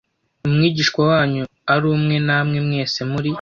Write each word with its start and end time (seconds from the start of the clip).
umwigisha 0.47 0.97
wanyu 1.09 1.43
ari 1.73 1.85
umwe 1.95 2.15
namwe 2.27 2.57
mwese 2.67 2.99
muri 3.11 3.29